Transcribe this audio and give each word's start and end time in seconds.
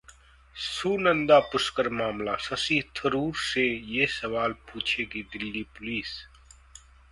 सुनंदा 0.55 1.37
पुष्कर 1.51 1.89
मामला: 1.89 2.35
शशि 2.37 2.81
थरूर 2.95 3.35
से 3.43 3.67
ये 3.91 4.07
सवाल 4.15 4.53
पूछेगी 4.73 5.23
दिल्ली 5.31 5.63
पुलिस 5.77 6.19